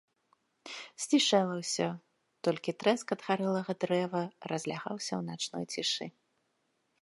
[1.03, 1.89] Сцішэла ўсё,
[2.47, 6.05] толькі трэск ад гарэлага дрэва разлягаўся ў начной цішы.